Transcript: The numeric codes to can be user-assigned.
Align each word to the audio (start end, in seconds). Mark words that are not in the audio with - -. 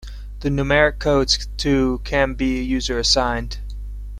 The 0.39 0.49
numeric 0.49 0.97
codes 0.97 1.47
to 1.57 2.01
can 2.03 2.33
be 2.33 2.59
user-assigned. 2.63 3.59